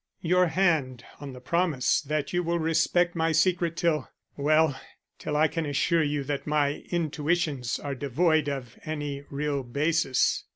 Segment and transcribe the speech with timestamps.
[0.23, 4.75] Your hand on the promise that you will respect my secret till well,
[5.19, 10.45] till I can assure you that my intuitions are devoid of any real basis."